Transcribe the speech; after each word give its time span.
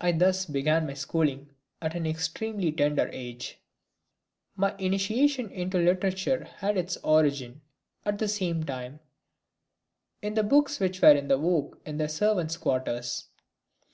I 0.00 0.12
thus 0.12 0.46
began 0.46 0.86
my 0.86 0.94
schooling 0.94 1.50
at 1.82 1.94
an 1.94 2.06
extremely 2.06 2.72
tender 2.72 3.10
age. 3.12 3.60
My 4.56 4.74
initiation 4.78 5.50
into 5.50 5.76
literature 5.76 6.44
had 6.44 6.78
its 6.78 6.96
origin, 7.02 7.60
at 8.06 8.16
the 8.16 8.28
same 8.28 8.64
time, 8.64 9.00
in 10.22 10.32
the 10.32 10.44
books 10.44 10.80
which 10.80 11.02
were 11.02 11.12
in 11.14 11.28
vogue 11.28 11.76
in 11.84 11.98
the 11.98 12.08
servants' 12.08 12.56
quarters. 12.56 13.26